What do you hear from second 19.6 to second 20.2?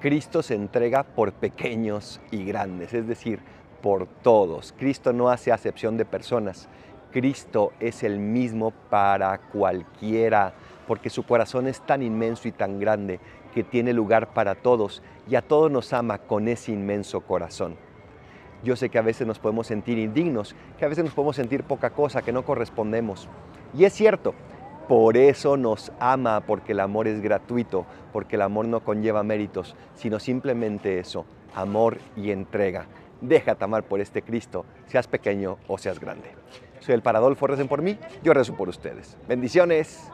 sentir